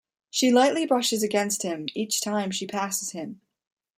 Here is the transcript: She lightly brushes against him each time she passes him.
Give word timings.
She 0.31 0.49
lightly 0.49 0.87
brushes 0.87 1.21
against 1.21 1.61
him 1.61 1.85
each 1.93 2.21
time 2.21 2.49
she 2.49 2.65
passes 2.65 3.11
him. 3.11 3.39